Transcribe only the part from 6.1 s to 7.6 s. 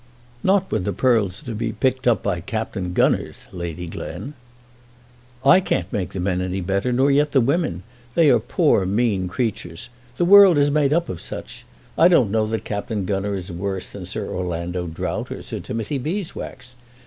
the men any better, nor yet the